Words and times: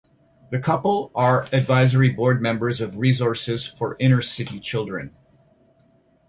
The 0.49 0.57
couple 0.57 1.11
are 1.13 1.43
advisory 1.53 2.09
board 2.09 2.41
members 2.41 2.81
of 2.81 2.97
Resources 2.97 3.67
for 3.67 3.95
Inner 3.99 4.23
City 4.23 4.59
Children. 4.59 5.15